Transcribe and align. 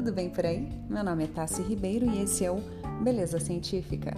tudo 0.00 0.12
bem 0.12 0.30
por 0.30 0.46
aí? 0.46 0.66
Meu 0.88 1.04
nome 1.04 1.24
é 1.24 1.26
Tassi 1.26 1.60
Ribeiro 1.60 2.06
e 2.06 2.22
esse 2.22 2.42
é 2.42 2.50
o 2.50 2.62
Beleza 3.04 3.38
Científica. 3.38 4.16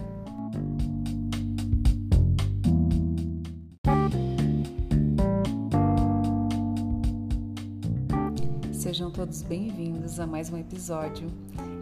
Sejam 8.71 9.11
todos 9.11 9.41
bem-vindos 9.41 10.21
a 10.21 10.25
mais 10.25 10.49
um 10.49 10.57
episódio 10.57 11.27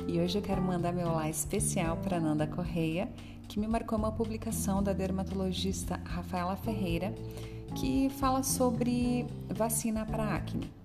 e 0.07 0.20
hoje 0.20 0.39
eu 0.39 0.41
quero 0.41 0.63
mandar 0.63 0.91
meu 0.91 1.07
olá 1.07 1.29
especial 1.29 1.95
para 1.97 2.20
Nanda 2.20 2.47
Correia, 2.47 3.07
que 3.47 3.59
me 3.59 3.68
marcou 3.68 3.99
uma 3.99 4.11
publicação 4.11 4.81
da 4.81 4.93
dermatologista 4.93 6.02
Rafaela 6.05 6.55
Ferreira 6.55 7.13
que 7.75 8.09
fala 8.20 8.41
sobre 8.41 9.27
vacina 9.47 10.07
para 10.07 10.38
acne. 10.38 10.80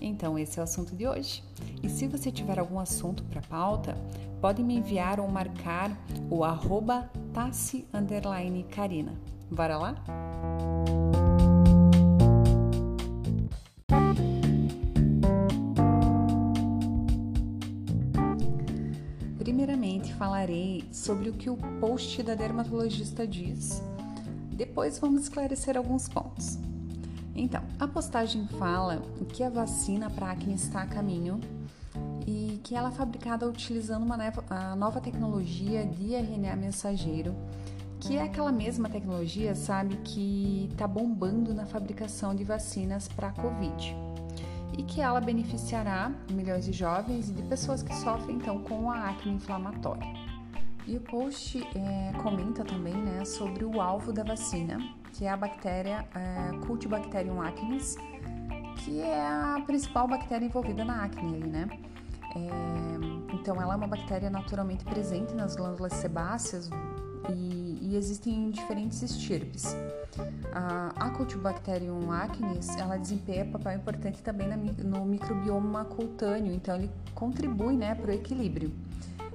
Então, 0.00 0.38
esse 0.38 0.58
é 0.58 0.62
o 0.62 0.64
assunto 0.64 0.94
de 0.94 1.06
hoje. 1.06 1.42
E 1.82 1.88
se 1.88 2.06
você 2.06 2.30
tiver 2.30 2.58
algum 2.58 2.78
assunto 2.78 3.22
para 3.24 3.42
pauta, 3.42 3.96
pode 4.40 4.62
me 4.62 4.76
enviar 4.76 5.20
ou 5.20 5.28
marcar 5.28 5.90
o 6.30 6.44
arroba 6.44 7.10
Carina. 8.64 9.12
Bora 9.50 9.76
lá? 9.76 9.94
Primeiramente, 19.38 20.12
falarei 20.14 20.84
sobre 20.92 21.30
o 21.30 21.32
que 21.32 21.48
o 21.50 21.56
post 21.80 22.22
da 22.22 22.34
dermatologista 22.34 23.26
diz. 23.26 23.82
Depois, 24.52 24.98
vamos 24.98 25.22
esclarecer 25.22 25.76
alguns 25.76 26.08
pontos. 26.08 26.58
Então, 27.40 27.62
a 27.78 27.86
postagem 27.86 28.48
fala 28.58 29.00
que 29.32 29.44
a 29.44 29.48
vacina 29.48 30.10
para 30.10 30.32
acne 30.32 30.54
está 30.54 30.82
a 30.82 30.86
caminho 30.86 31.40
e 32.26 32.60
que 32.64 32.74
ela 32.74 32.88
é 32.88 32.92
fabricada 32.92 33.48
utilizando 33.48 34.02
uma 34.02 34.18
nova 34.76 35.00
tecnologia 35.00 35.86
de 35.86 36.14
RNA 36.14 36.56
mensageiro, 36.56 37.32
que 38.00 38.16
é 38.16 38.22
aquela 38.22 38.50
mesma 38.50 38.88
tecnologia, 38.88 39.54
sabe, 39.54 39.96
que 39.98 40.68
está 40.72 40.88
bombando 40.88 41.54
na 41.54 41.64
fabricação 41.64 42.34
de 42.34 42.42
vacinas 42.42 43.06
para 43.06 43.28
a 43.28 43.32
Covid 43.32 43.96
e 44.76 44.82
que 44.82 45.00
ela 45.00 45.20
beneficiará 45.20 46.12
milhões 46.30 46.64
de 46.64 46.72
jovens 46.72 47.30
e 47.30 47.32
de 47.32 47.42
pessoas 47.42 47.84
que 47.84 47.94
sofrem 47.94 48.36
então 48.36 48.58
com 48.64 48.90
a 48.90 49.10
acne 49.10 49.34
inflamatória. 49.34 50.27
E 50.88 50.96
o 50.96 51.00
post 51.02 51.62
é, 51.76 52.12
comenta 52.22 52.64
também 52.64 52.94
né, 52.94 53.22
sobre 53.22 53.62
o 53.62 53.78
alvo 53.78 54.10
da 54.10 54.24
vacina, 54.24 54.78
que 55.12 55.26
é 55.26 55.28
a 55.28 55.36
bactéria 55.36 56.08
é, 56.14 56.66
Cultibacterium 56.66 57.42
acnes, 57.42 57.94
que 58.78 59.02
é 59.02 59.20
a 59.20 59.62
principal 59.66 60.08
bactéria 60.08 60.46
envolvida 60.46 60.86
na 60.86 61.04
acne 61.04 61.34
ali, 61.34 61.46
né? 61.46 61.68
É, 62.34 63.34
então, 63.34 63.60
ela 63.60 63.74
é 63.74 63.76
uma 63.76 63.86
bactéria 63.86 64.30
naturalmente 64.30 64.82
presente 64.86 65.34
nas 65.34 65.54
glândulas 65.54 65.92
sebáceas 65.92 66.70
e, 67.34 67.78
e 67.82 67.94
existem 67.94 68.50
diferentes 68.50 69.02
estirpes. 69.02 69.76
A, 70.54 70.94
a 70.96 71.10
Cultibacterium 71.10 72.10
acnes, 72.10 72.74
ela 72.78 72.96
desempenha 72.96 73.44
papel 73.44 73.74
importante 73.74 74.22
também 74.22 74.48
na, 74.48 74.56
no 74.56 75.04
microbioma 75.04 75.84
cutâneo, 75.84 76.54
então 76.54 76.76
ele 76.76 76.90
contribui, 77.14 77.76
né, 77.76 77.94
para 77.94 78.10
o 78.10 78.14
equilíbrio 78.14 78.72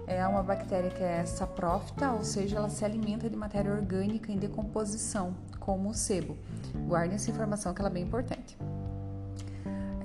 é 0.08 0.26
uma 0.28 0.44
bactéria 0.44 0.90
que 0.90 1.04
é 1.04 1.26
saprófita, 1.26 2.12
ou 2.12 2.24
seja, 2.24 2.58
ela 2.58 2.70
se 2.70 2.84
alimenta 2.84 3.30
de 3.30 3.36
matéria 3.36 3.72
orgânica 3.72 4.32
em 4.32 4.38
decomposição, 4.38 5.34
como 5.60 5.90
o 5.90 5.94
sebo. 5.94 6.38
Guardem 6.88 7.16
essa 7.16 7.30
informação 7.30 7.74
que 7.74 7.82
ela 7.82 7.90
é 7.90 7.94
bem 7.94 8.04
importante. 8.04 8.58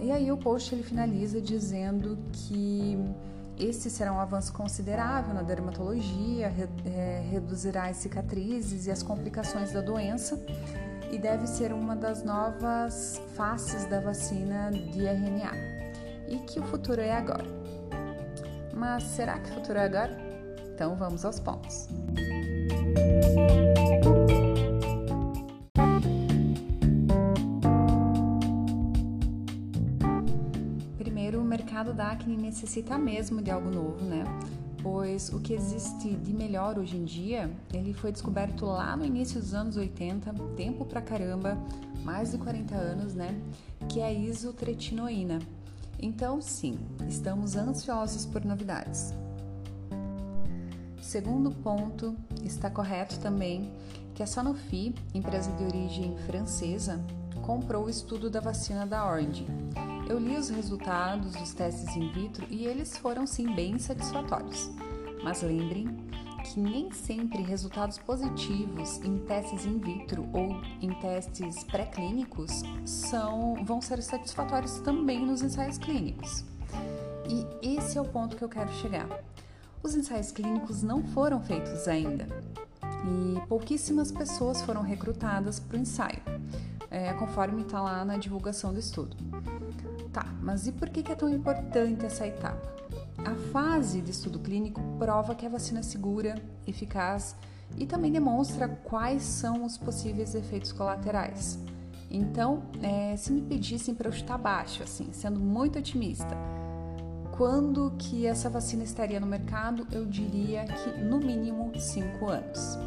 E 0.00 0.12
aí 0.12 0.30
o 0.30 0.36
post 0.36 0.74
ele 0.74 0.84
finaliza 0.84 1.40
dizendo 1.40 2.16
que 2.32 2.96
esse 3.58 3.90
será 3.90 4.12
um 4.12 4.20
avanço 4.20 4.52
considerável 4.52 5.34
na 5.34 5.42
dermatologia, 5.42 6.52
é, 6.86 7.26
reduzirá 7.28 7.86
as 7.86 7.96
cicatrizes 7.96 8.86
e 8.86 8.90
as 8.90 9.02
complicações 9.02 9.72
da 9.72 9.80
doença 9.80 10.40
e 11.10 11.18
deve 11.18 11.46
ser 11.46 11.72
uma 11.72 11.96
das 11.96 12.22
novas 12.22 13.20
faces 13.34 13.86
da 13.86 13.98
vacina 13.98 14.70
de 14.70 15.04
RNA. 15.04 15.52
E 16.28 16.36
que 16.46 16.60
o 16.60 16.62
futuro 16.62 17.00
é 17.00 17.12
agora. 17.12 17.57
Mas 18.74 19.02
será 19.04 19.38
que 19.38 19.50
o 19.50 19.54
futuro 19.54 19.78
é 19.78 19.84
agora? 19.84 20.16
Então 20.74 20.94
vamos 20.94 21.24
aos 21.24 21.40
pontos. 21.40 21.88
Primeiro, 30.96 31.40
o 31.40 31.44
mercado 31.44 31.92
da 31.92 32.12
acne 32.12 32.36
necessita 32.36 32.96
mesmo 32.96 33.42
de 33.42 33.50
algo 33.50 33.70
novo, 33.70 34.04
né? 34.04 34.24
Pois 34.82 35.32
o 35.32 35.40
que 35.40 35.52
existe 35.52 36.14
de 36.14 36.32
melhor 36.32 36.78
hoje 36.78 36.96
em 36.96 37.04
dia, 37.04 37.50
ele 37.74 37.92
foi 37.92 38.12
descoberto 38.12 38.64
lá 38.64 38.96
no 38.96 39.04
início 39.04 39.40
dos 39.40 39.52
anos 39.52 39.76
80, 39.76 40.32
tempo 40.56 40.84
pra 40.84 41.02
caramba, 41.02 41.58
mais 42.04 42.30
de 42.30 42.38
40 42.38 42.74
anos, 42.76 43.14
né? 43.14 43.36
Que 43.88 44.00
é 44.00 44.06
a 44.06 44.12
isotretinoína 44.12 45.40
então, 45.98 46.40
sim, 46.40 46.78
estamos 47.08 47.56
ansiosos 47.56 48.24
por 48.24 48.44
novidades. 48.44 49.12
Segundo 51.00 51.50
ponto, 51.50 52.14
está 52.44 52.70
correto 52.70 53.18
também 53.18 53.72
que 54.14 54.22
a 54.22 54.26
Sanofi, 54.26 54.94
empresa 55.14 55.50
de 55.52 55.64
origem 55.64 56.16
francesa, 56.26 57.00
comprou 57.42 57.86
o 57.86 57.90
estudo 57.90 58.28
da 58.28 58.40
vacina 58.40 58.86
da 58.86 59.06
Orange. 59.06 59.46
Eu 60.08 60.18
li 60.18 60.36
os 60.36 60.48
resultados 60.48 61.32
dos 61.32 61.52
testes 61.54 61.96
in 61.96 62.12
vitro 62.12 62.46
e 62.50 62.66
eles 62.66 62.96
foram 62.98 63.26
sim 63.26 63.54
bem 63.54 63.78
satisfatórios. 63.78 64.70
Mas 65.22 65.42
lembrem 65.42 66.07
que 66.48 66.60
nem 66.60 66.90
sempre 66.90 67.42
resultados 67.42 67.98
positivos 67.98 68.98
em 69.04 69.18
testes 69.18 69.66
in 69.66 69.78
vitro 69.78 70.26
ou 70.32 70.60
em 70.80 70.90
testes 71.00 71.62
pré-clínicos 71.64 72.62
são, 72.84 73.54
vão 73.64 73.80
ser 73.80 74.02
satisfatórios 74.02 74.80
também 74.80 75.24
nos 75.24 75.42
ensaios 75.42 75.76
clínicos. 75.76 76.44
E 77.28 77.76
esse 77.76 77.98
é 77.98 78.00
o 78.00 78.04
ponto 78.04 78.36
que 78.36 78.42
eu 78.42 78.48
quero 78.48 78.72
chegar. 78.74 79.06
Os 79.82 79.94
ensaios 79.94 80.32
clínicos 80.32 80.82
não 80.82 81.02
foram 81.08 81.40
feitos 81.40 81.86
ainda 81.86 82.26
e 83.04 83.46
pouquíssimas 83.46 84.10
pessoas 84.10 84.62
foram 84.62 84.82
recrutadas 84.82 85.60
para 85.60 85.76
o 85.76 85.80
ensaio, 85.80 86.20
é, 86.90 87.12
conforme 87.12 87.62
está 87.62 87.80
lá 87.80 88.04
na 88.04 88.16
divulgação 88.16 88.72
do 88.72 88.78
estudo. 88.78 89.16
Tá, 90.12 90.24
mas 90.42 90.66
e 90.66 90.72
por 90.72 90.88
que 90.88 91.12
é 91.12 91.14
tão 91.14 91.28
importante 91.28 92.06
essa 92.06 92.26
etapa? 92.26 92.78
A 93.24 93.34
fase 93.52 94.00
de 94.00 94.10
estudo 94.10 94.38
clínico 94.38 94.80
prova 94.98 95.34
que 95.34 95.44
a 95.44 95.48
vacina 95.48 95.80
é 95.80 95.82
segura, 95.82 96.40
eficaz 96.66 97.34
e 97.76 97.86
também 97.86 98.12
demonstra 98.12 98.68
quais 98.68 99.22
são 99.22 99.64
os 99.64 99.76
possíveis 99.76 100.34
efeitos 100.34 100.72
colaterais. 100.72 101.58
Então, 102.10 102.62
é, 102.82 103.16
se 103.16 103.32
me 103.32 103.42
pedissem 103.42 103.94
para 103.94 104.08
eu 104.08 104.12
chutar 104.12 104.38
baixo, 104.38 104.82
assim, 104.82 105.08
sendo 105.12 105.38
muito 105.38 105.78
otimista, 105.78 106.36
quando 107.36 107.92
que 107.98 108.26
essa 108.26 108.48
vacina 108.48 108.82
estaria 108.82 109.20
no 109.20 109.26
mercado, 109.26 109.86
eu 109.92 110.06
diria 110.06 110.64
que 110.64 111.00
no 111.02 111.18
mínimo 111.18 111.70
5 111.78 112.26
anos. 112.28 112.78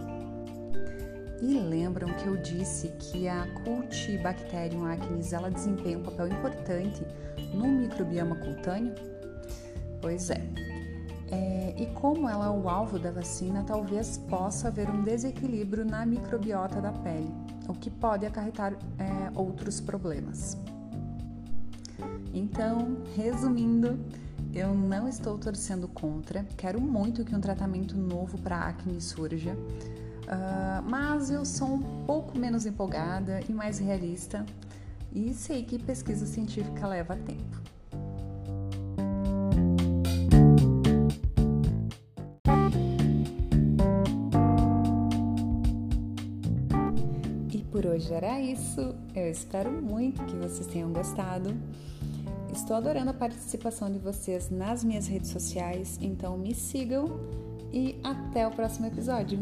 E 1.41 1.57
lembram 1.57 2.13
que 2.13 2.27
eu 2.27 2.37
disse 2.37 2.89
que 2.99 3.27
a 3.27 3.47
Cultibacterium 3.63 4.85
acnes 4.85 5.33
ela 5.33 5.49
desempenha 5.49 5.97
um 5.97 6.03
papel 6.03 6.27
importante 6.27 7.01
no 7.53 7.67
microbioma 7.67 8.35
cutâneo? 8.35 8.93
Pois 10.01 10.29
é. 10.29 10.41
é. 11.31 11.75
E 11.78 11.85
como 11.94 12.28
ela 12.28 12.47
é 12.47 12.50
o 12.50 12.67
alvo 12.67 13.00
da 13.00 13.12
vacina, 13.12 13.63
talvez 13.63 14.17
possa 14.17 14.67
haver 14.67 14.89
um 14.89 15.03
desequilíbrio 15.03 15.85
na 15.85 16.06
microbiota 16.06 16.81
da 16.81 16.91
pele, 16.91 17.31
o 17.67 17.73
que 17.73 17.89
pode 17.89 18.25
acarretar 18.25 18.73
é, 18.97 19.31
outros 19.35 19.79
problemas. 19.79 20.57
Então, 22.34 22.97
resumindo, 23.16 23.99
eu 24.53 24.73
não 24.73 25.08
estou 25.08 25.37
torcendo 25.37 25.87
contra, 25.87 26.43
quero 26.58 26.79
muito 26.81 27.23
que 27.23 27.35
um 27.35 27.40
tratamento 27.40 27.96
novo 27.96 28.37
para 28.37 28.58
acne 28.59 28.99
surja, 28.99 29.53
uh, 29.53 30.90
mas 30.90 31.29
eu 31.29 31.46
sou 31.46 31.75
um 31.75 32.05
pouco 32.05 32.37
menos 32.37 32.66
empolgada 32.66 33.40
e 33.47 33.53
mais 33.53 33.79
realista 33.79 34.46
e 35.14 35.34
sei 35.34 35.64
que 35.64 35.79
pesquisa 35.79 36.25
científica 36.25 36.87
leva 36.87 37.16
tempo. 37.16 37.61
Por 47.81 47.93
hoje 47.93 48.13
era 48.13 48.39
isso. 48.39 48.93
Eu 49.16 49.31
espero 49.31 49.72
muito 49.72 50.23
que 50.25 50.35
vocês 50.35 50.67
tenham 50.67 50.93
gostado. 50.93 51.51
Estou 52.53 52.75
adorando 52.75 53.09
a 53.09 53.13
participação 53.13 53.91
de 53.91 53.97
vocês 53.97 54.51
nas 54.51 54.83
minhas 54.83 55.07
redes 55.07 55.31
sociais, 55.31 55.97
então 55.99 56.37
me 56.37 56.53
sigam 56.53 57.07
e 57.73 57.99
até 58.03 58.45
o 58.45 58.51
próximo 58.51 58.85
episódio. 58.85 59.39